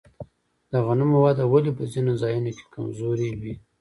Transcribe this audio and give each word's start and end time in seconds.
د 0.71 0.73
غنمو 0.85 1.17
وده 1.25 1.43
ولې 1.51 1.71
په 1.77 1.83
ځینو 1.91 2.11
ځایونو 2.21 2.51
کې 2.57 2.65
کمزورې 2.73 3.29
وي؟ 3.41 3.53